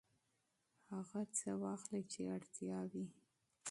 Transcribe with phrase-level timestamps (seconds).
[0.93, 3.05] هغه څه واخلئ چې اړتیا وي.